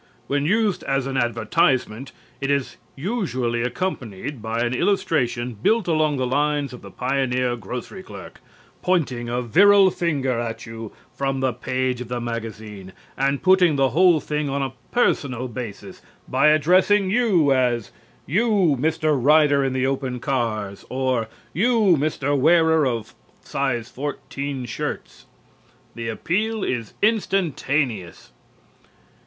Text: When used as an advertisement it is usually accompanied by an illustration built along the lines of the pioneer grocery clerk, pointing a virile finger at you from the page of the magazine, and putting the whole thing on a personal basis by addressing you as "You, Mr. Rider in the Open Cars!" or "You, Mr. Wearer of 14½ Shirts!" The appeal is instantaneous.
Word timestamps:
When 0.25 0.47
used 0.47 0.83
as 0.85 1.05
an 1.05 1.15
advertisement 1.15 2.11
it 2.39 2.49
is 2.49 2.77
usually 2.95 3.61
accompanied 3.61 4.41
by 4.41 4.61
an 4.61 4.73
illustration 4.73 5.53
built 5.53 5.87
along 5.87 6.17
the 6.17 6.25
lines 6.25 6.73
of 6.73 6.81
the 6.81 6.89
pioneer 6.89 7.55
grocery 7.55 8.01
clerk, 8.01 8.41
pointing 8.81 9.29
a 9.29 9.43
virile 9.43 9.91
finger 9.91 10.39
at 10.39 10.65
you 10.65 10.91
from 11.13 11.39
the 11.39 11.53
page 11.53 12.01
of 12.01 12.07
the 12.07 12.19
magazine, 12.19 12.93
and 13.15 13.43
putting 13.43 13.75
the 13.75 13.89
whole 13.89 14.19
thing 14.19 14.49
on 14.49 14.63
a 14.63 14.73
personal 14.91 15.47
basis 15.47 16.01
by 16.27 16.47
addressing 16.47 17.11
you 17.11 17.51
as 17.53 17.91
"You, 18.25 18.75
Mr. 18.79 19.15
Rider 19.23 19.63
in 19.63 19.73
the 19.73 19.85
Open 19.85 20.19
Cars!" 20.19 20.83
or 20.89 21.27
"You, 21.53 21.95
Mr. 21.95 22.35
Wearer 22.35 22.87
of 22.87 23.13
14½ 23.45 24.67
Shirts!" 24.67 25.27
The 25.93 26.07
appeal 26.09 26.63
is 26.63 26.95
instantaneous. 27.03 28.31